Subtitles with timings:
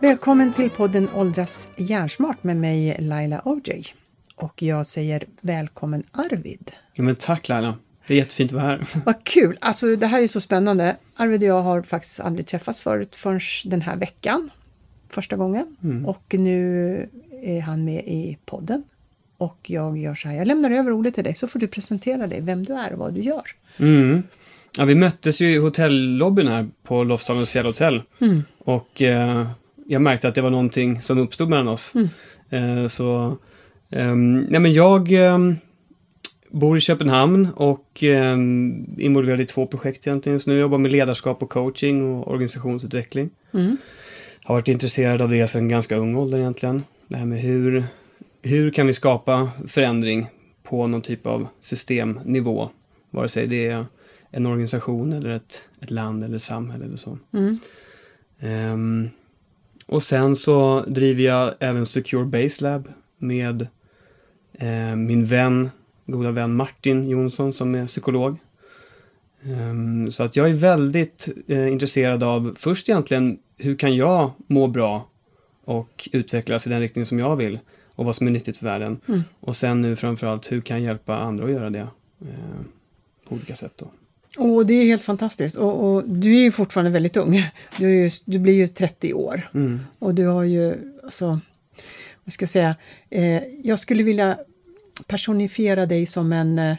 [0.00, 3.84] Välkommen till podden Åldras hjärnsmart med mig Laila OJ.
[4.36, 6.70] Och jag säger välkommen Arvid.
[6.92, 7.78] Ja, men tack Laila.
[8.06, 8.86] Det är jättefint att vara här.
[9.04, 9.58] Vad kul!
[9.60, 10.96] Alltså det här är så spännande.
[11.16, 14.50] Arvid och jag har faktiskt aldrig träffats förut förrän den här veckan.
[15.08, 15.76] Första gången.
[15.82, 16.06] Mm.
[16.06, 17.08] Och nu
[17.42, 18.82] är han med i podden.
[19.38, 22.26] Och jag gör så här, jag lämnar över ordet till dig så får du presentera
[22.26, 23.42] dig, vem du är och vad du gör.
[23.76, 24.22] Mm.
[24.78, 28.02] Ja, vi möttes ju i hotellobbyn här på Lofsdalens fjällhotell.
[28.20, 28.42] Mm.
[28.58, 29.46] Och eh,
[29.86, 31.94] jag märkte att det var någonting som uppstod mellan oss.
[31.94, 32.08] Mm.
[32.50, 33.38] Eh, så,
[33.90, 35.56] eh, nej men jag ehm,
[36.50, 38.36] bor i Köpenhamn och eh,
[38.98, 40.54] involverad i två projekt egentligen just nu.
[40.54, 43.30] Jag jobbar med ledarskap och coaching och organisationsutveckling.
[43.54, 43.76] Mm.
[44.44, 46.84] Har varit intresserad av det sedan ganska ung ålder egentligen.
[47.08, 47.84] Det här med hur,
[48.44, 50.26] hur kan vi skapa förändring
[50.62, 52.70] på någon typ av systemnivå.
[53.10, 53.86] Vare sig det är
[54.30, 57.18] en organisation eller ett, ett land eller ett samhälle eller så.
[57.32, 57.58] Mm.
[58.72, 59.10] Um,
[59.86, 63.66] och sen så driver jag även Secure Base Lab med
[64.52, 65.70] eh, min vän
[66.06, 68.36] goda vän Martin Jonsson som är psykolog.
[69.44, 74.66] Um, så att jag är väldigt uh, intresserad av först egentligen hur kan jag må
[74.66, 75.08] bra
[75.64, 77.58] och utvecklas i den riktning som jag vill
[77.94, 79.00] och vad som är nyttigt för världen.
[79.08, 79.22] Mm.
[79.40, 81.88] Och sen nu framförallt hur kan jag hjälpa andra att göra det
[82.22, 82.28] uh,
[83.28, 83.72] på olika sätt.
[83.76, 83.90] Då.
[84.36, 85.56] Och det är helt fantastiskt.
[85.56, 87.50] Och, och, du är ju fortfarande väldigt ung.
[87.78, 89.48] Du, ju, du blir ju 30 år.
[89.54, 89.80] Mm.
[89.98, 91.40] Och du har ju, alltså,
[92.24, 92.76] vad ska jag säga,
[93.10, 94.38] eh, jag skulle vilja
[95.06, 96.76] personifiera dig som en, eh,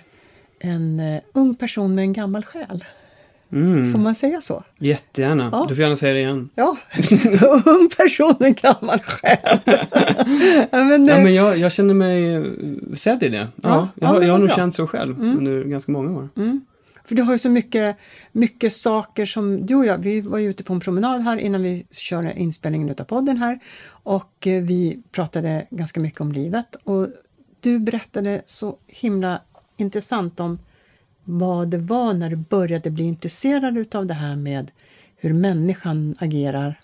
[0.59, 2.86] en uh, ung person med en gammal själ.
[3.52, 3.92] Mm.
[3.92, 4.64] Får man säga så?
[4.78, 5.50] Jättegärna.
[5.52, 5.66] Ja.
[5.70, 6.50] Du får gärna säga det igen.
[6.56, 6.78] Ja,
[7.66, 9.60] ung person, en gammal själ.
[10.72, 12.44] men, ja, men jag, jag känner mig
[12.96, 13.38] sedd i det.
[13.38, 14.56] Ja, ja jag, har, jag har nog bra.
[14.56, 15.38] känt så själv mm.
[15.38, 16.30] under ganska många år.
[16.38, 16.66] Mm.
[17.04, 17.98] För du har ju så mycket,
[18.32, 21.64] mycket saker som du och jag, vi var ju ute på en promenad här innan
[21.64, 27.08] vi körde inspelningen av podden här och eh, vi pratade ganska mycket om livet och
[27.60, 29.42] du berättade så himla
[29.78, 30.60] intressant om
[31.25, 34.71] vad det var när du började bli intresserad av det här med
[35.15, 36.80] hur människan agerar,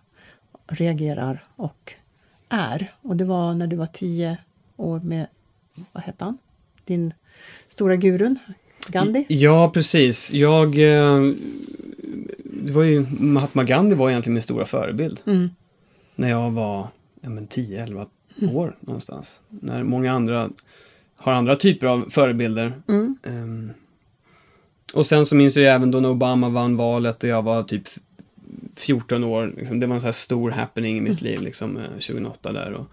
[0.68, 1.94] reagerar och
[2.50, 2.94] är.
[3.02, 4.38] Och det var när du var tio
[4.78, 5.28] år med,
[5.92, 6.38] vad hette han?
[6.86, 7.14] Din
[7.68, 8.40] stora gurun,
[8.88, 9.26] Gandhi?
[9.30, 10.34] Ja, precis.
[10.34, 10.68] Jag...
[10.68, 11.34] Eh,
[12.44, 15.20] det var ju, Mahatma Gandhi var egentligen min stora förebild.
[15.26, 15.50] Mm.
[16.16, 16.88] När jag var
[17.22, 18.06] ja, 10-11
[18.42, 18.56] mm.
[18.56, 19.42] år någonstans.
[19.50, 20.50] När många andra
[21.18, 22.74] har andra typer av förebilder.
[22.88, 23.18] Mm.
[23.24, 23.72] Um,
[24.94, 27.84] och sen så minns jag även då när Obama vann valet och jag var typ
[28.76, 29.54] 14 år.
[29.58, 31.32] Liksom, det var en sån här stor happening i mitt mm.
[31.32, 32.74] liv, liksom, 2008 eh, där.
[32.74, 32.88] Och,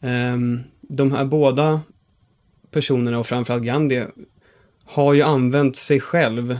[0.00, 1.80] um, de här båda
[2.70, 4.04] personerna och framförallt Gandhi
[4.84, 6.58] har ju använt sig själv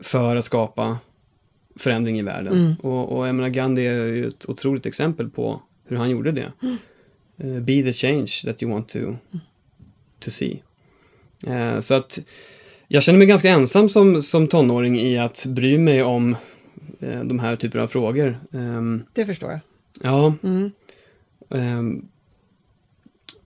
[0.00, 0.98] för att skapa
[1.76, 2.52] förändring i världen.
[2.52, 2.74] Mm.
[2.74, 6.52] Och, och jag menar, Gandhi är ju ett otroligt exempel på hur han gjorde det.
[6.62, 6.76] Mm.
[7.44, 8.98] Uh, be the change that you want to,
[10.20, 10.62] to see.
[11.46, 12.18] Uh, så att
[12.88, 16.36] jag känner mig ganska ensam som, som tonåring i att bry mig om
[17.02, 18.38] uh, de här typerna av frågor.
[18.50, 19.60] Um, det förstår jag.
[20.02, 20.34] Ja.
[20.42, 20.70] Mm.
[21.48, 22.08] Um,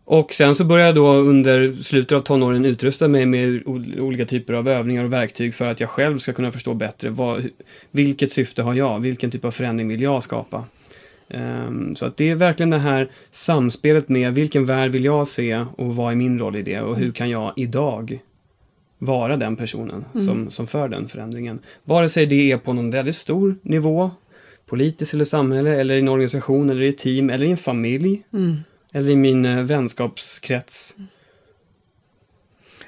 [0.05, 3.63] och sen så började jag då under slutet av tonåren utrusta mig med
[3.99, 7.49] olika typer av övningar och verktyg för att jag själv ska kunna förstå bättre vad,
[7.91, 10.65] vilket syfte har jag, vilken typ av förändring vill jag skapa.
[11.29, 15.67] Um, så att det är verkligen det här samspelet med vilken värld vill jag se
[15.77, 18.19] och vad är min roll i det och hur kan jag idag
[19.03, 20.27] vara den personen mm.
[20.27, 21.59] som, som för den förändringen.
[21.85, 24.11] Vare sig det är på någon väldigt stor nivå,
[24.67, 28.23] politiskt eller samhälle, eller i en organisation, eller i ett team, eller i en familj.
[28.33, 28.57] Mm.
[28.93, 30.97] Eller i min eh, vänskapskrets.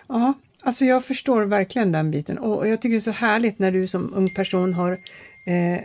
[0.09, 0.33] Ja,
[0.63, 3.87] alltså jag förstår verkligen den biten och jag tycker det är så härligt när du
[3.87, 4.93] som ung person har
[5.47, 5.81] eh,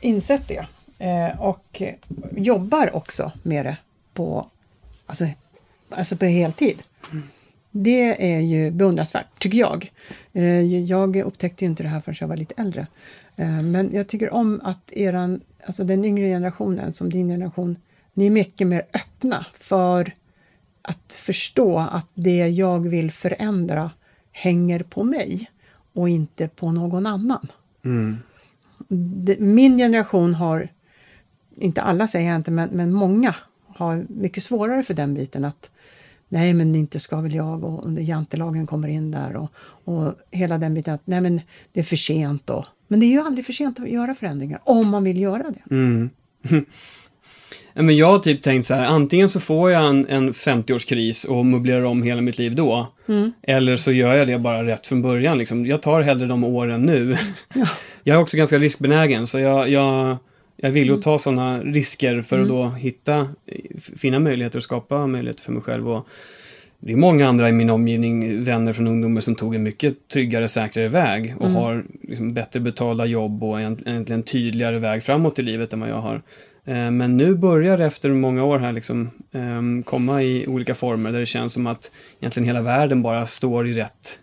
[0.00, 0.66] insett det
[0.98, 1.82] eh, och
[2.36, 3.76] jobbar också med det
[4.14, 4.50] på,
[5.06, 5.26] alltså,
[5.90, 6.82] alltså på heltid.
[7.12, 7.22] Mm.
[7.72, 9.92] Det är ju beundransvärt, tycker jag.
[10.32, 12.86] Eh, jag upptäckte ju inte det här förrän jag var lite äldre.
[13.36, 17.76] Eh, men jag tycker om att eran, alltså den yngre generationen, som din generation,
[18.14, 20.14] ni är mycket mer öppna för
[20.82, 23.90] att förstå att det jag vill förändra
[24.32, 25.50] hänger på mig
[25.92, 27.48] och inte på någon annan.
[27.84, 28.18] Mm.
[29.38, 30.68] Min generation har,
[31.56, 33.34] inte alla säger jag inte, men, men många
[33.66, 35.70] har mycket svårare för den biten att
[36.32, 39.52] nej men inte ska väl jag och under jantelagen kommer in där och,
[39.84, 41.40] och hela den biten att nej men
[41.72, 42.66] det är för sent då.
[42.88, 45.74] Men det är ju aldrig för sent att göra förändringar om man vill göra det.
[45.74, 46.10] Mm.
[47.74, 51.26] Ja, Men jag har typ tänkt så här, antingen så får jag en, en 50-årskris
[51.26, 52.92] och möblerar om hela mitt liv då.
[53.08, 53.32] Mm.
[53.42, 55.38] Eller så gör jag det bara rätt från början.
[55.38, 55.66] Liksom.
[55.66, 57.16] Jag tar hellre de åren nu.
[58.04, 60.16] Jag är också ganska riskbenägen, så jag, jag,
[60.62, 60.96] jag vill Mm.
[60.96, 63.28] ju ta sådana risker för att då hitta,
[63.96, 65.88] finna möjligheter och skapa möjligheter för mig själv.
[65.90, 66.08] Och
[66.80, 70.48] det är många andra i min omgivning, vänner från ungdomar, som tog en mycket tryggare,
[70.48, 71.54] säkrare väg och Mm.
[71.56, 75.80] har liksom bättre betalda jobb och egent- egentligen en tydligare väg framåt i livet än
[75.80, 76.22] vad jag har.
[76.64, 81.12] Eh, Men nu börjar det efter många år här liksom ehm, komma i olika former
[81.12, 84.18] där det känns som att egentligen hela världen bara står i rätt,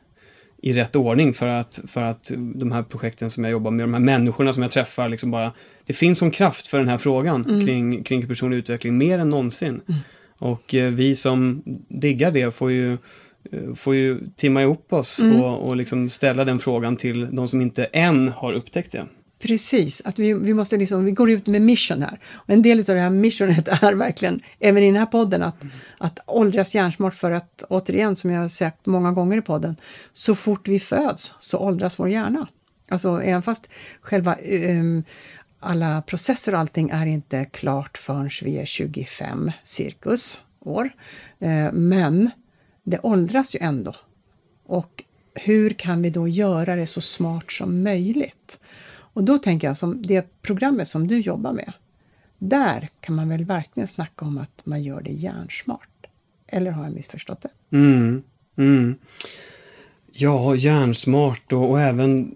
[0.62, 3.94] i rätt ordning för att, för att de här projekten som jag jobbar med, de
[3.94, 5.52] här människorna som jag träffar, liksom bara,
[5.90, 9.82] det finns som kraft för den här frågan kring, kring personlig utveckling mer än någonsin.
[10.38, 12.94] Och eh, vi som diggar det får ju,
[13.52, 17.62] eh, får ju timma ihop oss och, och liksom ställa den frågan till de som
[17.62, 19.06] inte än har upptäckt det.
[19.40, 22.20] Precis, att vi, vi måste liksom, vi går ut med mission här.
[22.34, 25.66] Och en del av det här missionet är verkligen, även i den här podden, att,
[25.98, 29.76] att åldras hjärnsmart för att, återigen, som jag har sagt många gånger i podden,
[30.14, 32.48] så fort vi föds så åldras vår hjärna.
[32.90, 33.70] Alltså även fast
[34.02, 35.04] själva ehm,
[35.60, 40.90] alla processer och allting är inte klart förrän vi är 25 cirkus år.
[41.40, 42.30] Eh, men
[42.84, 43.96] det åldras ju ändå.
[44.66, 45.04] Och
[45.34, 48.60] hur kan vi då göra det så smart som möjligt?
[48.92, 51.74] Och då tänker jag som det programmet som du jobbar med.
[52.38, 56.08] Där kan man väl verkligen snacka om att man gör det hjärnsmart.
[56.48, 57.78] Eller har jag missförstått det?
[57.78, 58.24] Mm,
[58.56, 58.96] mm.
[60.12, 62.34] Ja, hjärnsmart och, och även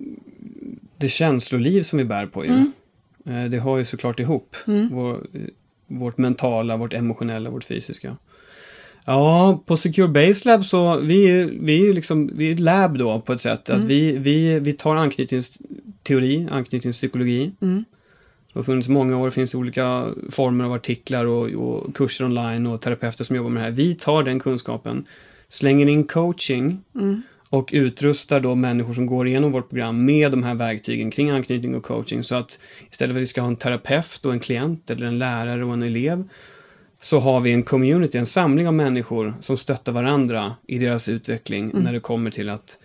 [0.97, 2.51] det känsloliv som vi bär på ju.
[2.51, 2.63] Eh,
[3.23, 4.55] Det har ju såklart ihop.
[4.91, 5.41] Vår, eh,
[5.87, 8.17] vårt mentala, vårt emotionella, vårt fysiska.
[9.05, 12.97] Ja, på Secure Base Lab så vi är vi är liksom, vi är ett lab
[12.97, 13.69] då på ett sätt.
[13.69, 17.51] Att vi, vi, vi tar anknytningsteori, anknytningspsykologi.
[17.61, 17.85] Mm.
[18.53, 22.67] Det har funnits många år, det finns olika former av artiklar och, och kurser online
[22.67, 23.71] och terapeuter som jobbar med det här.
[23.71, 25.05] Vi tar den kunskapen,
[25.49, 26.81] slänger in coaching
[27.53, 31.75] och utrustar då människor som går igenom vårt program med de här verktygen kring anknytning
[31.75, 32.23] och coaching.
[32.23, 32.59] Så att
[32.91, 35.73] istället för att vi ska ha en terapeut och en klient eller en lärare och
[35.73, 36.29] en elev
[37.01, 41.71] så har vi en community, en samling av människor som stöttar varandra i deras utveckling
[41.73, 42.79] när det kommer till att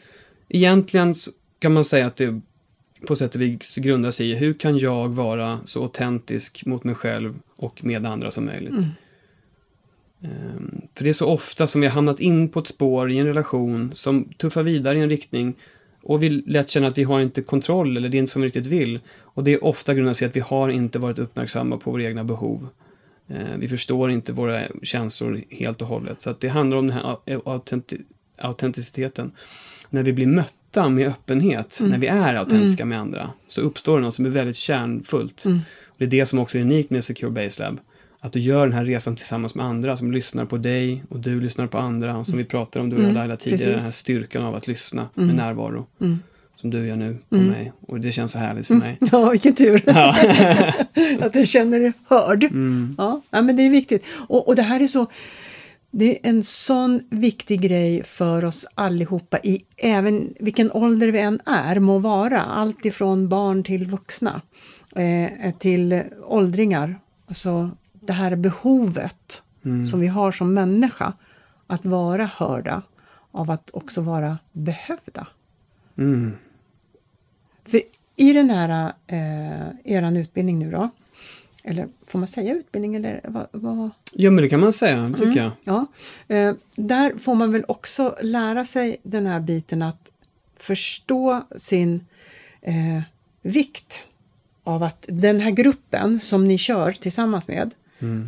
[0.48, 1.14] egentligen
[1.58, 2.40] kan man säga att det
[3.06, 6.94] på sätt och vis grundar sig i hur kan jag vara så autentisk mot mig
[6.94, 8.72] själv och med andra som möjligt.
[8.72, 8.90] Ehm,
[10.94, 13.26] För det är så ofta som vi har hamnat in på ett spår i en
[13.26, 15.54] relation som tuffar vidare i en riktning
[16.02, 18.48] och vi lätt känner att vi har inte kontroll eller det är inte som vi
[18.48, 19.00] riktigt vill.
[19.20, 22.24] Och det är ofta grundat sig att vi har inte varit uppmärksamma på våra egna
[22.24, 22.68] behov.
[23.28, 26.20] Eh, Vi förstår inte våra känslor helt och hållet.
[26.20, 28.02] Så att det handlar om den här au- autenti-
[28.38, 29.32] autenticiteten.
[29.90, 34.04] När vi blir mötta med öppenhet, när vi är autentiska med andra, så uppstår det
[34.04, 35.44] något som är väldigt kärnfullt.
[35.86, 37.80] Och det är det som också är unikt med Secure Base Lab.
[38.20, 41.40] Att du gör den här resan tillsammans med andra som lyssnar på dig och du
[41.40, 42.18] lyssnar på andra.
[42.18, 43.74] Och som vi pratade om, du och jag Laila tidigare, precis.
[43.74, 45.86] den här styrkan av att lyssna med närvaro.
[46.00, 46.18] Mm.
[46.56, 47.72] Som du gör nu på mig.
[47.80, 48.98] Och det känns så härligt för mig.
[49.12, 49.82] Ja, vilken tur!
[49.86, 50.16] Ja.
[51.20, 52.44] att du känner dig hörd.
[52.44, 52.94] Mm.
[52.98, 54.04] Ja, ja, men det är viktigt.
[54.10, 55.06] Och, och det här är så...
[55.90, 61.40] Det är en sån viktig grej för oss allihopa i även vilken ålder vi än
[61.46, 62.42] är, må vara.
[62.42, 64.40] Allt ifrån barn till vuxna,
[64.96, 66.98] eh, till åldringar.
[67.28, 67.70] Alltså
[68.08, 69.42] det här behovet
[69.90, 71.12] som vi har som människa
[71.66, 72.82] att vara hörda,
[73.30, 75.26] av att också vara behövda.
[75.98, 76.32] Mm.
[77.64, 77.80] För
[78.16, 80.90] i den här eh, eran utbildning nu då,
[81.62, 83.46] eller får man säga utbildning eller vad?
[83.52, 83.90] vad?
[84.12, 85.50] ja, men det kan man säga, tycker jag.
[85.64, 85.86] Ja,
[86.34, 90.10] eh, där får man väl också lära sig den här biten att
[90.56, 92.06] förstå sin
[92.62, 93.02] eh,
[93.42, 94.06] vikt
[94.64, 97.74] av att den här gruppen som ni kör tillsammans med,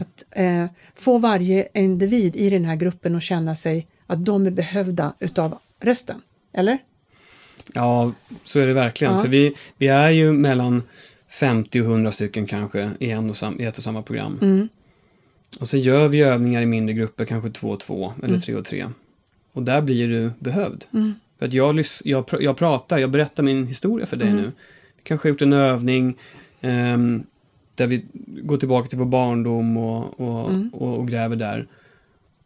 [0.00, 4.50] att eh, få varje individ i den här gruppen att känna sig att de är
[4.50, 6.22] behövda utav resten.
[6.52, 6.78] Eller?
[7.74, 8.12] Ja,
[8.44, 9.14] så är det verkligen.
[9.14, 9.20] Ja.
[9.22, 10.82] För vi, vi är ju mellan
[11.28, 14.38] 50 och 100 stycken kanske i, en och sam, i ett och samma program.
[14.42, 14.68] Mm.
[15.60, 18.40] Och så gör vi övningar i mindre grupper, kanske två och två eller Mm.
[18.40, 18.86] tre och tre.
[19.52, 20.84] Och där blir du behövd.
[21.38, 24.40] För att jag, jag, pr- jag pratar, jag berättar min historia för dig Mm.
[24.42, 24.52] nu.
[24.96, 26.14] Vi kanske har gjort en övning
[26.60, 27.22] ehm,
[27.80, 28.04] där vi
[28.42, 30.68] går tillbaka till vår barndom och, och, Mm.
[30.72, 31.66] och, och gräver där.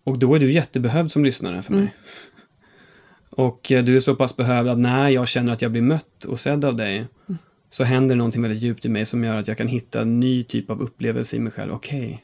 [0.04, 1.84] Och då är du jättebehövd som lyssnare för Mm.
[1.84, 1.94] mig.
[3.30, 6.24] Och eh, du är så pass behövd att när jag känner att jag blir mött
[6.24, 7.38] och sedd av dig Mm.
[7.70, 10.44] så händer någonting väldigt djupt i mig som gör att jag kan hitta en ny
[10.44, 11.72] typ av upplevelse i mig själv.
[11.72, 12.22] Okej,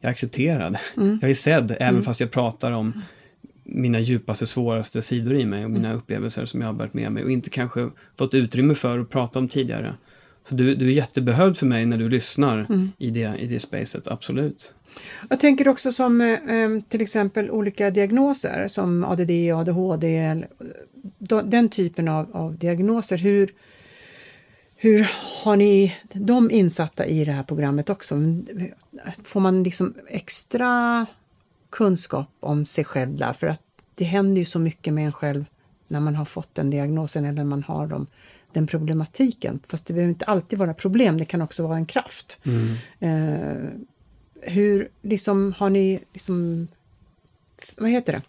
[0.00, 0.76] jag är accepterad.
[0.96, 1.18] Mm.
[1.22, 3.02] Jag är sedd även fast jag pratar om
[3.64, 7.24] mina djupaste, svåraste sidor i mig och mina upplevelser som jag har bärt med mig
[7.24, 9.94] och inte kanske fått utrymme för att prata om tidigare.
[10.44, 12.92] Så du, du är jättebehövd för mig när du lyssnar Mm.
[12.98, 14.74] i, det, i det spacet, absolut.
[15.30, 20.36] Jag tänker också som eh, em, till exempel olika diagnoser som ADD, ADHD, eh,
[21.18, 23.18] de- den typen av, av diagnoser.
[23.18, 23.50] Hur,
[24.76, 25.10] hur
[25.44, 28.14] har ni de insatta i det här programmet också?
[29.24, 31.06] Får man liksom extra
[31.70, 33.32] kunskap om sig själv där?
[33.32, 33.60] För att
[33.94, 35.44] det händer ju så mycket med en själv
[35.88, 38.06] när man har fått den diagnosen eller när man har dem,
[38.52, 39.60] den problematiken.
[39.68, 42.42] Fast det behöver inte alltid vara problem, det kan också vara en kraft.
[42.98, 43.10] Eh,
[44.42, 46.68] hur liksom har ni liksom,
[47.76, 48.22] vad heter det,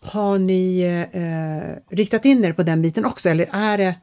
[0.00, 0.80] har ni
[1.12, 3.94] eh, riktat in er på den biten också eller är det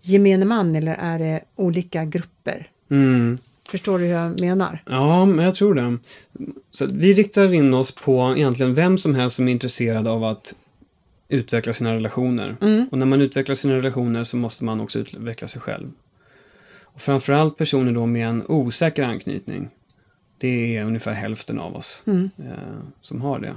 [0.00, 2.68] gemene man eller är det olika grupper?
[2.90, 3.38] Mm.
[3.70, 4.82] Förstår du hur jag menar?
[4.86, 5.98] Ja, men jag tror det.
[6.70, 10.54] Så vi riktar in oss på egentligen vem som helst som är intresserad av att
[11.30, 12.56] utveckla sina relationer.
[12.90, 15.90] Och när man utvecklar sina relationer så måste man också utveckla sig själv.
[16.92, 19.68] Och framförallt personer då med en osäker anknytning.
[20.38, 23.56] Det är ungefär hälften av oss eh, som har det.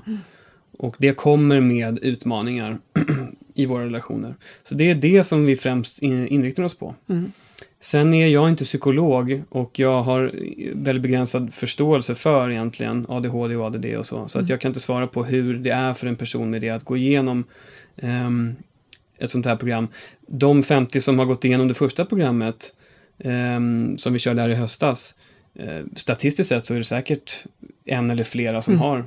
[0.77, 2.77] Och det kommer med utmaningar
[3.53, 4.36] i våra relationer.
[4.63, 6.96] Så det är det som vi främst in- inriktar oss på.
[7.80, 10.32] Sen är jag inte psykolog och jag har
[10.76, 14.28] väldigt begränsad förståelse för egentligen ADHD och ADD och så.
[14.28, 16.70] Så att jag kan inte svara på hur det är för en person med det
[16.70, 17.44] att gå igenom
[17.96, 18.56] ehm,
[19.18, 19.88] ett sånt här program.
[20.28, 22.76] De 50 som har gått igenom det första programmet
[23.20, 25.16] ehm, som vi körde här i höstas.
[25.56, 27.46] Eh, statistiskt sett så är det säkert
[27.86, 29.06] en eller flera som har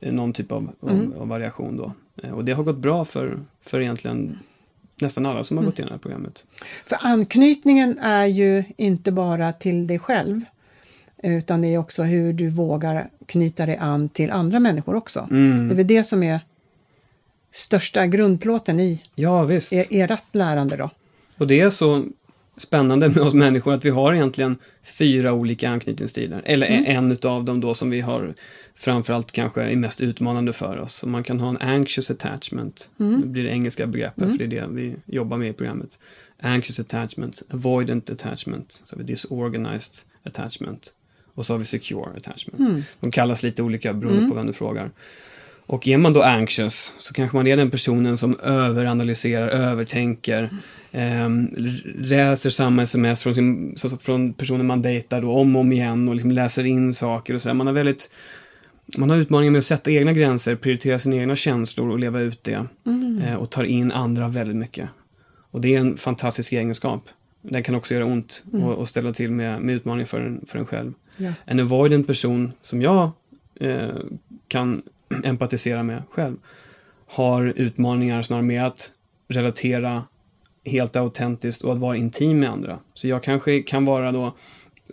[0.00, 1.92] eh, någon typ av, av, av variation då.
[2.22, 4.38] Eh, och det har gått bra för, för egentligen
[5.02, 6.46] nästan alla som har gått igenom det här programmet.
[6.86, 10.40] För anknytningen är ju inte bara till dig själv
[11.22, 15.28] utan det är också hur du vågar knyta dig an till andra människor också.
[15.30, 15.68] Mm.
[15.68, 16.40] Det är väl det som är
[17.50, 19.72] största grundplåten i Ja, visst.
[19.72, 20.90] er, ert lärande då.
[21.38, 22.04] Och det är så
[22.56, 26.42] spännande med oss människor att vi har egentligen fyra olika anknytningsstilar.
[26.44, 28.34] Eller en utav dem då som vi har
[28.74, 30.94] framförallt kanske är mest utmanande för oss.
[30.94, 32.90] Så man kan ha en anxious attachment.
[32.96, 35.98] Nu blir det engelska begreppet för det är det vi jobbar med i programmet.
[36.42, 40.92] Anxious attachment, avoidant attachment, så har vi disorganized attachment
[41.34, 42.86] och så har vi secure attachment.
[43.00, 44.90] De kallas lite olika beroende på vem du frågar.
[45.66, 50.50] Och är man då anxious så kanske man är den personen som överanalyserar, övertänker,
[50.92, 51.48] ehm,
[51.94, 56.14] läser samma sms från, sin, från personen man dejtar då om och om igen och
[56.14, 57.54] liksom läser in saker och sådär.
[57.54, 58.12] Man har väldigt
[58.96, 62.44] man har utmaningar med att sätta egna gränser, prioritera sina egna känslor och leva ut
[62.44, 62.66] det.
[63.24, 64.88] Eh, och tar in andra väldigt mycket.
[65.50, 67.08] Och det är en fantastisk egenskap.
[67.42, 70.58] Den kan också göra ont och, och ställa till med, med utmaningar för en, för
[70.58, 70.92] en själv.
[71.16, 71.32] Ja.
[71.44, 73.10] En avoidant person som jag
[73.60, 73.88] eh,
[74.48, 74.82] kan
[75.24, 76.36] empatisera med själv
[77.06, 78.90] har utmaningar snarare med att
[79.28, 80.04] relatera
[80.64, 82.78] helt autentiskt och att vara intim med andra.
[82.94, 84.36] Så jag kanske kan vara då,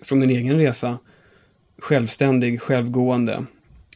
[0.02, 0.98] från min egen resa,
[1.78, 3.46] självständig, självgående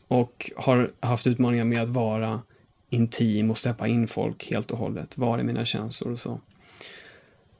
[0.07, 2.41] och har haft utmaningar med att vara
[2.89, 6.39] intim och släppa in folk helt och hållet, vara i mina känslor och så.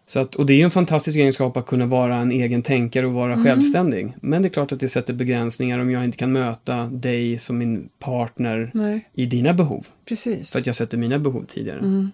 [0.06, 3.08] Så att, och det är ju en fantastisk egenskap att kunna vara en egen tänkare
[3.08, 4.14] och vara självständig.
[4.22, 7.58] Men det är klart att det sätter begränsningar om jag inte kan möta dig som
[7.58, 9.88] min partner Nej, i dina behov.
[10.06, 10.52] precis.
[10.52, 12.10] För att jag sätter mina behov tidigare.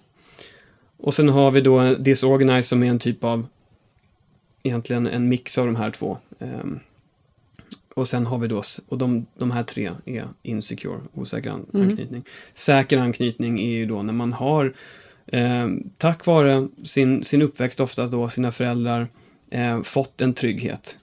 [1.00, 3.46] Och sen har vi då disorganized som är en typ av
[4.64, 6.18] egentligen en mix av de här två.
[6.40, 6.80] Ehm,
[7.96, 12.24] och sen har vi då, och de, de här tre är insecure, osäker an- anknytning.
[12.54, 14.74] Säker anknytning är ju då när man har,
[15.28, 19.08] ehm, tack vare sin, sin uppväxt ofta då, sina föräldrar,
[19.50, 20.98] eh, fått en trygghet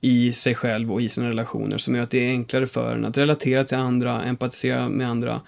[0.00, 3.04] i sig själv och i sina relationer som gör att det är enklare för en
[3.04, 5.40] att relatera till andra, empatisera med andra.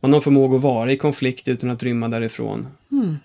[0.00, 2.66] Man har förmåga att vara i konflikt utan att rymma därifrån.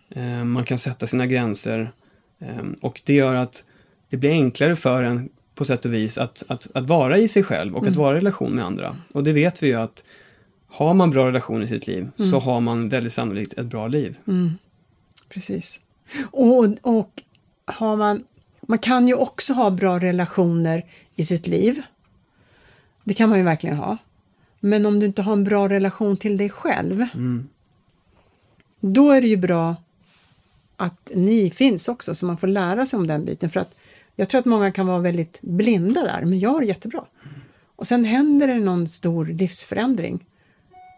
[0.09, 1.91] Eh, Man kan sätta sina gränser
[2.39, 3.67] eh, och det gör att
[4.09, 7.43] det blir enklare för en på sätt och vis att, att, att vara i sig
[7.43, 8.97] själv och att vara i relation med andra.
[9.13, 10.03] Och det vet vi ju att
[10.67, 14.17] har man bra relationer i sitt liv så har man väldigt sannolikt ett bra liv.
[15.29, 15.81] Precis.
[16.31, 17.23] Och, och
[17.65, 18.23] har man,
[18.61, 21.81] man kan ju också ha bra relationer i sitt liv.
[23.03, 23.97] Det kan man ju verkligen ha.
[24.65, 27.05] Men om du inte har en bra relation till dig själv,
[28.79, 29.75] då är det ju bra
[30.75, 33.49] att ni finns också så man får lära sig om den biten.
[33.49, 33.75] För att
[34.15, 37.05] jag tror att många kan vara väldigt blinda där, men jag har det jättebra.
[37.75, 40.25] Och sen händer det någon stor livsförändring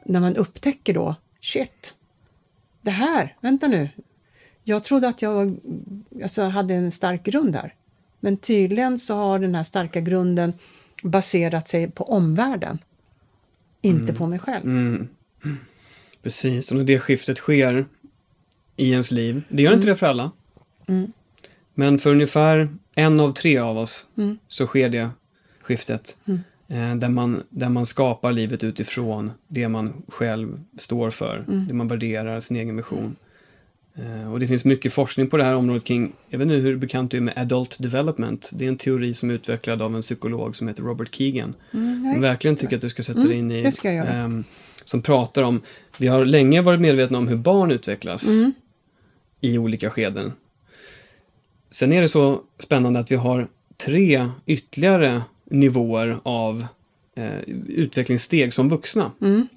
[0.06, 1.96] när man upptäcker då, shit,
[2.82, 3.90] det här, vänta nu,
[4.64, 5.56] jag trodde att jag var,
[6.24, 7.74] alltså, hade en stark grund här.
[8.20, 10.54] Men tydligen så har den här starka grunden
[11.04, 12.80] baserat sig på omvärlden.
[13.88, 14.66] Inte på mig själv.
[14.66, 15.08] Mm.
[16.24, 17.86] Precis, och när det skiftet sker
[18.76, 20.32] i ens liv, det gör inte det för alla.
[21.74, 24.38] Men för ungefär en av tre av oss Mm.
[24.48, 25.10] så sker det
[25.62, 26.18] skiftet.
[26.68, 31.68] Eh, där, man, där man skapar livet utifrån det man själv står för, Mm.
[31.68, 33.16] det man värderar, sin egen vision.
[33.98, 36.76] Eh, och det finns mycket forskning på det här området kring, jag vet inte hur
[36.78, 38.52] bekant du är med adult development.
[38.56, 41.54] Det är en teori som är utvecklad av en psykolog som heter Robert Keegan.
[41.74, 42.20] Mm, nej.
[42.20, 43.62] verkligen tycker att du ska sätta Mm, dig in i.
[43.62, 44.16] det ska jag göra.
[44.18, 44.44] ehm,
[44.86, 45.62] som pratar om,
[45.98, 48.54] vi har länge varit medvetna om hur barn utvecklas Mm.
[49.42, 50.34] i olika skeden.
[51.70, 53.48] Sen är det så spännande att vi har
[53.86, 56.66] tre ytterligare nivåer av
[57.16, 59.12] eh, utvecklingssteg som vuxna.
[59.22, 59.48] Mm.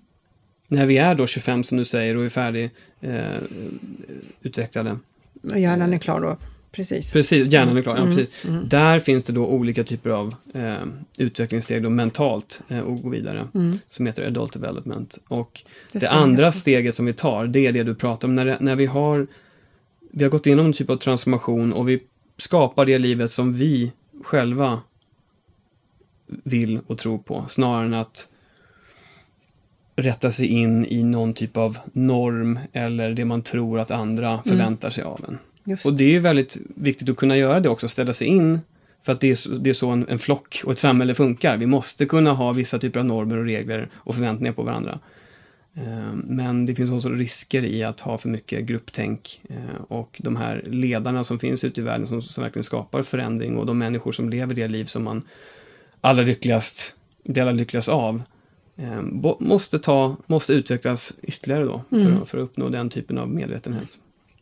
[0.72, 3.34] När vi är då 25 som du säger och är färdig eh,
[5.56, 6.36] Hjärnan är klar då.
[6.72, 7.12] Precis.
[7.12, 7.96] Precis, hjärnan är klar.
[7.96, 8.44] Ja, Mm, precis.
[8.44, 8.68] mm.
[8.68, 10.84] Där finns det då olika typer av eh,
[11.18, 13.48] utvecklingssteg då mentalt eh, och gå vidare.
[13.54, 13.78] Mm.
[13.88, 15.18] Som heter adult development.
[15.28, 15.62] Och
[15.92, 18.34] Det det andra steget som vi tar, det är det du pratar om.
[18.34, 19.26] När, när vi har
[20.12, 22.00] vi har gått igenom en typ av transformation och vi
[22.38, 23.92] skapar det livet som vi
[24.24, 24.80] själva
[26.26, 27.44] vill och tror på.
[27.48, 28.28] Snarare än att
[30.02, 34.90] rätta sig in i någon typ av norm eller det man tror att andra förväntar
[34.90, 35.38] sig av en.
[35.64, 35.86] Just.
[35.86, 38.60] Och det är ju väldigt viktigt att kunna göra det också, ställa sig in.
[39.02, 41.56] För att det är så, det är så en, en flock och ett samhälle funkar.
[41.56, 44.98] Vi måste kunna ha vissa typer av normer och regler och förväntningar på varandra.
[45.76, 49.40] Eh, Men det finns också risker i att ha för mycket grupptänk.
[49.48, 53.56] Eh, Och de här ledarna som finns ute i världen som, som verkligen skapar förändring
[53.56, 55.22] och de människor som lever det liv som man
[56.00, 58.22] allra lyckligast, blir allra lyckligast av.
[58.80, 62.22] eh, bo- Måste, ta, måste utvecklas ytterligare då för, Mm.
[62.22, 63.98] att- för att uppnå den typen av medvetenhet.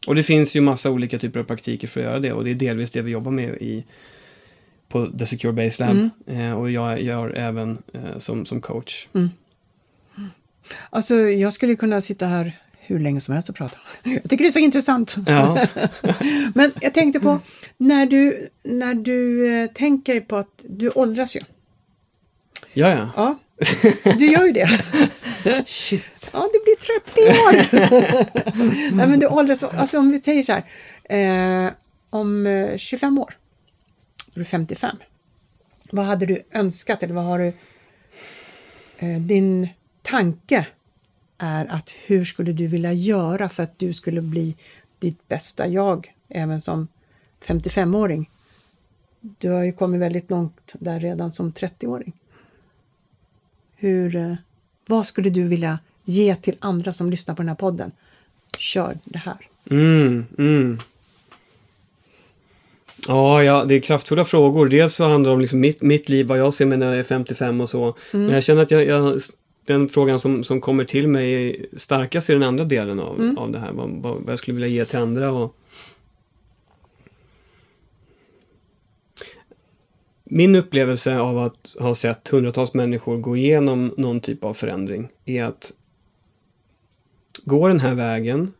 [0.07, 2.51] Och det finns ju massa olika typer av praktiker för att göra det och det
[2.51, 3.85] är delvis det vi jobbar med i,
[4.89, 6.11] på The Secure Base Lab.
[6.27, 6.41] Mm.
[6.51, 9.09] Eh, och jag gör även eh, som, som coach.
[10.91, 13.79] Alltså, jag skulle kunna sitta här hur länge som helst och prata.
[14.03, 15.17] Jag tycker det är så intressant.
[15.27, 15.67] Ja,
[16.55, 17.41] Men jag tänkte på,
[17.77, 21.41] när du, när du eh, tänker på att du åldras ju.
[22.73, 23.11] ja, ja.
[23.17, 23.39] Ja,
[24.19, 24.69] du gör ju det.
[25.67, 26.31] Shit.
[26.33, 28.97] Ja, det blir 30 år.
[28.97, 31.73] Nej, men du åldras, alltså om vi säger så här, eh,
[32.11, 33.37] om eh, 25 år,
[34.27, 34.97] då är du 55.
[35.91, 37.53] Vad hade du önskat eller vad har du,
[38.99, 39.69] eh, din
[40.03, 40.67] tanke
[41.39, 44.57] är att hur skulle du vilja göra för att du skulle bli
[44.99, 46.89] ditt bästa jag även som
[47.47, 48.31] 55-åring?
[49.21, 52.13] Du har ju kommit väldigt långt där redan som 30-åring.
[53.81, 54.35] Hur, eh,
[54.87, 57.93] vad skulle du vilja ge till andra som lyssnar på den här podden?
[58.59, 59.37] Kör det här.
[59.71, 60.79] Mm, mm.
[63.09, 64.69] Ja, ja, det är kraftfulla frågor.
[64.69, 66.99] Dels så handlar det om liksom mitt, mitt liv, vad jag ser mig när jag
[66.99, 67.97] är 55 och så.
[68.13, 69.21] Men jag känner att jag, jag,
[69.67, 73.53] den frågan som, som kommer till mig är starkast i den andra delen av, av
[73.53, 73.73] det här.
[73.73, 75.33] Vad, vad, vad jag skulle vilja ge till andra.
[75.33, 75.55] Och...
[80.31, 85.45] Min upplevelse av att ha sett hundratals människor gå igenom någon typ av förändring är
[85.45, 85.73] att
[87.45, 88.53] gå den här vägen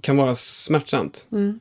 [0.00, 1.28] kan vara smärtsamt.
[1.32, 1.60] Mm.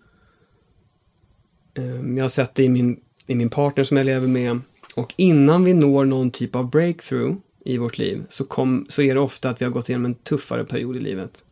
[1.73, 4.59] Ehm, Jag har sett det i min, i min partner som jag lever med.
[4.95, 7.35] Och innan vi når någon typ av breakthrough
[7.65, 10.15] i vårt liv så, kom, så är det ofta att vi har gått igenom en
[10.15, 11.45] tuffare period i livet.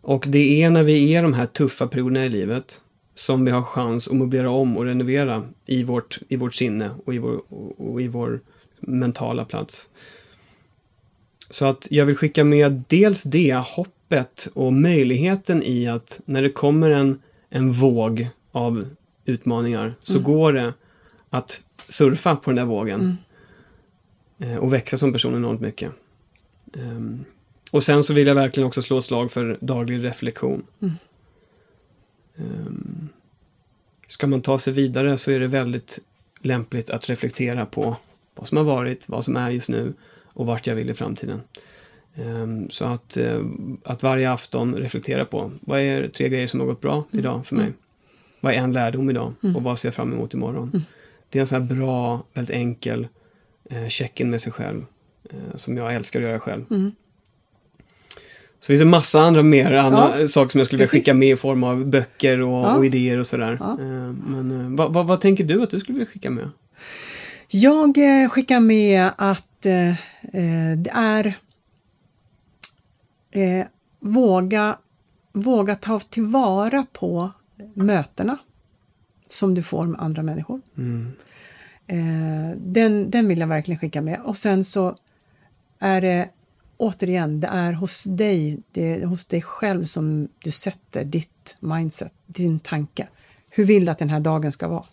[0.00, 2.80] Och det är när vi är de här tuffa perioderna i livet
[3.14, 7.14] som vi har chans att möblera om och renovera i vårt, i vårt sinne och
[7.14, 7.42] i vår,
[7.78, 8.40] och, i vår
[8.80, 9.90] mentala plats.
[11.50, 16.50] Så att jag vill skicka med dels det hoppet och möjligheten i att när det
[16.50, 18.86] kommer en, en våg av
[19.24, 20.74] utmaningar så går det
[21.30, 23.16] att surfa på den där vågen
[24.38, 25.92] eh, och växa som person enormt mycket.
[26.76, 27.24] Ehm,
[27.70, 30.66] och sen så vill jag verkligen också slå ett slag för daglig reflektion.
[30.82, 30.92] Ehm,
[34.08, 35.98] ska man ta sig vidare så är det väldigt
[36.40, 37.96] lämpligt att reflektera på
[38.34, 41.40] vad som har varit, vad som är just nu och vart jag vill i framtiden.
[42.14, 43.40] Ehm, Så att, eh,
[43.84, 47.56] att varje afton reflektera på vad är tre grejer som har gått bra idag för
[47.56, 47.72] mig?
[48.40, 50.84] Vad är en lärdom idag och vad ser jag fram emot imorgon?
[51.28, 53.08] Det är en sån här bra, väldigt enkel
[53.70, 54.84] eh, check-in med sig själv
[55.30, 56.64] eh, som jag älskar att göra själv.
[56.70, 56.92] Mm.
[58.62, 61.28] Så finns det massa andra mer andra Ja, saker som jag skulle vilja skicka med
[61.28, 62.74] i form av böcker och, Ja.
[62.76, 63.56] och idéer och sådär.
[63.60, 63.70] Ja.
[63.72, 66.50] Eh, Men eh, vad, vad, vad tänker du att du skulle vilja skicka med?
[67.48, 69.94] Jag eh, skickar med att eh,
[70.76, 71.26] det är
[73.30, 73.66] eh,
[74.00, 74.76] våga,
[75.32, 77.30] våga ta tillvara på
[77.74, 78.38] mötena
[79.26, 80.60] som du får med andra människor.
[80.78, 81.12] Mm.
[81.86, 84.20] Eh, den, den vill jag verkligen skicka med.
[84.24, 84.96] Och sen så
[85.78, 86.28] är det
[86.82, 92.12] återigen, det är hos dig, det är hos dig själv som du sätter ditt mindset,
[92.26, 93.08] din tanke.
[93.50, 94.84] Hur vill du att den här dagen ska vara?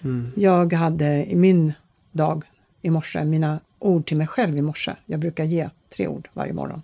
[0.00, 0.32] Mm.
[0.36, 1.72] Jag hade i min
[2.12, 2.44] dag
[2.82, 4.96] i morse, mina ord till mig själv i morse.
[5.06, 6.82] Jag brukar ge tre ord varje morgon.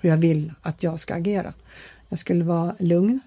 [0.00, 1.52] Hur jag vill att jag ska agera.
[2.08, 3.20] Jag skulle vara lugn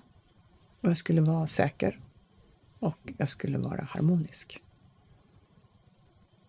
[0.82, 2.00] och jag skulle vara säker
[2.80, 4.63] och jag skulle vara harmonisk.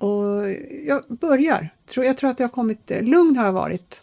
[0.04, 0.50] Och
[0.86, 1.68] jag börjar.
[1.94, 2.92] Jag tror att jag har kommit...
[3.00, 4.02] Lugn har jag varit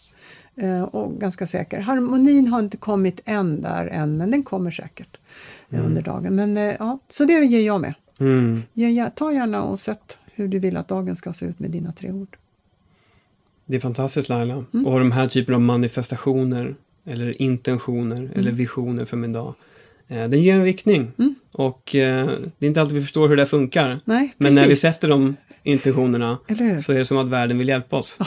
[0.56, 1.80] eh, och ganska säker.
[1.80, 5.16] Harmonin har inte kommit än där än, men den kommer säkert
[5.70, 5.86] mm.
[5.86, 6.34] under dagen.
[6.34, 7.94] Men eh, ja, så det ger jag med.
[8.20, 8.62] Mm.
[9.14, 12.12] Ta gärna och sätt hur du vill att dagen ska se ut med dina tre
[12.12, 12.36] ord.
[13.66, 14.64] Det är fantastiskt Laila.
[14.74, 14.86] Mm.
[14.86, 18.30] Och de här typerna av manifestationer eller intentioner mm.
[18.34, 19.54] eller visioner för min dag.
[20.08, 21.12] Eh, den ger en riktning.
[21.18, 21.34] Mm.
[21.52, 22.26] Och eh,
[22.58, 24.00] det är inte alltid vi förstår hur det funkar.
[24.04, 26.38] Nej, Men när vi sätter de intentionerna
[26.80, 28.18] så är det som att världen vill hjälpa oss.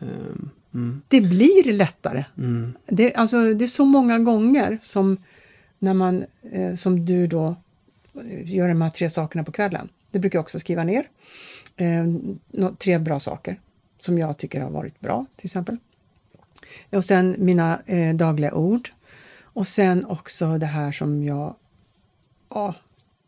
[0.00, 1.02] Ehm, mm.
[1.08, 2.24] Det blir lättare.
[2.38, 2.72] Mm.
[2.86, 5.16] Det, alltså, det är så många gånger som
[5.78, 7.56] när man, eh, som du då,
[8.14, 9.88] eh, gör de här tre sakerna på kvällen.
[10.10, 11.08] Det brukar jag också skriva ner.
[11.76, 12.06] Eh,
[12.78, 13.60] tre bra saker
[13.98, 15.76] som jag tycker har varit bra, till exempel.
[16.90, 18.88] Och sen mina eh, dagliga ord.
[19.42, 21.54] Och sen också det här som jag,
[22.48, 22.74] ja,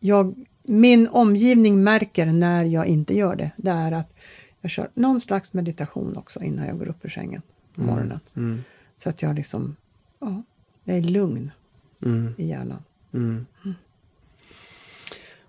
[0.01, 0.35] jag...
[0.69, 3.51] Min omgivning märker när jag inte gör det.
[3.57, 4.17] Det är att
[4.61, 7.43] jag kör någon slags meditation också innan jag går upp ur sängen
[7.75, 8.21] på morgonen.
[8.37, 8.63] Mm.
[8.97, 9.77] Så att jag liksom,
[10.21, 10.43] ja,
[10.85, 11.51] jag är lugn
[12.03, 12.35] Mm.
[12.39, 12.83] i hjärnan.
[13.15, 13.47] Mm.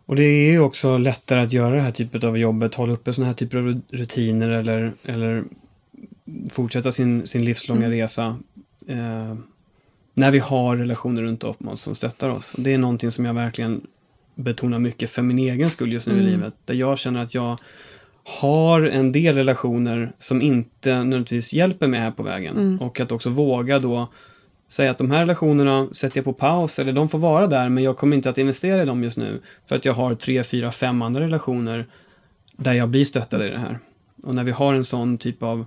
[0.06, 3.14] Och det är ju också lättare att göra det här typet av jobbet, hålla uppe
[3.14, 5.44] sådana här typer av rutiner eller, eller
[6.50, 7.92] fortsätta sin, sin livslånga Mm.
[7.98, 8.38] resa
[8.88, 9.36] eh,
[10.14, 12.54] när vi har relationer runt om oss som stöttar oss.
[12.54, 13.82] Och det är någonting som jag verkligen
[14.40, 16.32] betonar mycket för min egen skull just nu i Mm.
[16.32, 16.54] livet.
[16.66, 17.58] Där jag känner att jag
[18.42, 22.58] har en del relationer som inte nödvändigtvis hjälper mig här på vägen.
[22.58, 22.80] Mm.
[22.82, 24.08] Och att också våga då
[24.68, 27.84] säga att de här relationerna sätter jag på paus eller de får vara där men
[27.84, 29.42] jag kommer inte att investera i dem just nu.
[29.66, 31.86] För att jag har tre, fyra, fem andra relationer
[32.58, 33.80] där jag blir stöttad i det här.
[34.24, 35.66] Och när vi har en sån typ av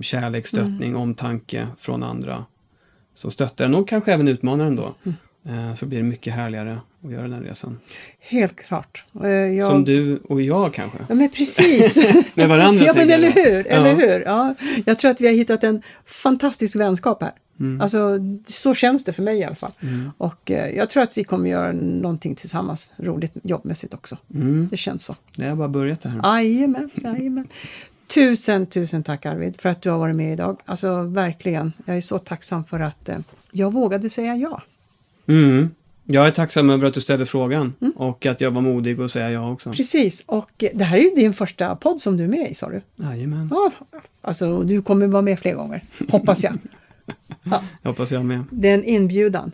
[0.00, 2.44] kärlek, stöttning, omtanke från andra
[3.14, 4.94] som stöttar en och kanske även utmanar en då.
[5.46, 7.80] eh, Så blir det mycket härligare att göra den resan.
[8.20, 9.04] Helt klart.
[9.24, 10.98] Eh, Jag, Som du och jag kanske.
[11.08, 11.98] Ja, men precis.
[12.34, 13.66] Med varandra, ja, men eller hur?
[13.66, 13.94] Eller Ja.
[13.94, 14.20] hur?
[14.24, 17.32] Ja, jag tror att vi har hittat en fantastisk vänskap här.
[17.60, 17.80] Mm.
[17.80, 19.72] Alltså, så känns det för mig i alla fall.
[19.80, 20.10] Mm.
[20.18, 24.16] Och eh, jag tror att vi kommer göra någonting tillsammans, roligt jobbmässigt också.
[24.34, 24.68] Mm.
[24.70, 25.16] Det känns så.
[25.36, 26.20] Det har bara börjat det här.
[26.42, 27.48] Jajamän, jajamän.
[28.14, 30.60] Tusen, tusen tack Arvid för att du har varit med idag.
[30.64, 33.18] Alltså verkligen, jag är så tacksam för att eh,
[33.50, 34.62] jag vågade säga ja.
[35.26, 35.70] Mm.
[36.06, 39.30] Jag är tacksam över att du ställde frågan och att jag var modig och säga
[39.30, 39.72] ja också.
[39.72, 42.68] Precis, och det här är ju din första podd som du är med i, sa
[42.70, 42.80] du?
[42.96, 43.70] Jajamän, Ja,
[44.20, 46.58] alltså du kommer vara med fler gånger, hoppas jag.
[47.42, 48.44] Ja, jag hoppas jag med.
[48.50, 49.52] det är en inbjudan.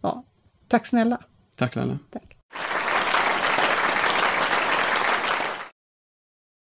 [0.00, 0.24] Ja.
[0.68, 1.18] Tack snälla.
[1.56, 1.98] Tack Laila.
[2.10, 2.36] Tack.